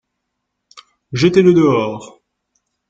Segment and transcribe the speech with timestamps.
[1.11, 2.19] Jetez-le dehors.